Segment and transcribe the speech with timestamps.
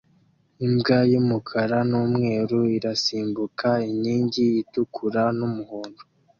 [0.65, 6.01] Imbwa yumukara numweru irasimbuka inkingi itukura numuhondo